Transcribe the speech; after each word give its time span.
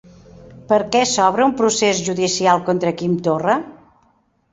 Per 0.69 0.77
què 0.95 1.01
s'obre 1.09 1.45
un 1.49 1.53
procés 1.59 2.01
judicial 2.07 2.63
contra 2.71 2.95
Quim 3.03 3.13
Torra? 3.29 3.59